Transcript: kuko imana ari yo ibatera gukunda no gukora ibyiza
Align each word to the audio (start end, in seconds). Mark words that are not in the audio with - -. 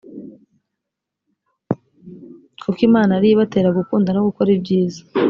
kuko 2.61 2.79
imana 2.89 3.11
ari 3.13 3.27
yo 3.29 3.33
ibatera 3.35 3.77
gukunda 3.79 4.09
no 4.13 4.21
gukora 4.27 4.49
ibyiza 4.57 4.99